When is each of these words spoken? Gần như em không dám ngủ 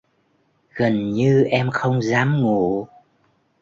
Gần 0.75 1.09
như 1.09 1.43
em 1.43 1.69
không 1.71 2.01
dám 2.01 2.41
ngủ 2.41 2.87